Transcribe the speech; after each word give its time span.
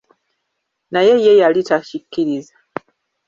Naye 0.93 1.13
ye 1.25 1.31
yali 1.41 1.61
takikiriza. 1.69 2.53